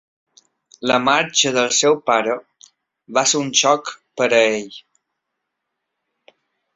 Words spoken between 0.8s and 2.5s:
La marxa del seu pare